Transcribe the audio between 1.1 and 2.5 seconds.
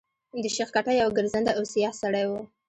ګرځنده او سیاح سړی وو.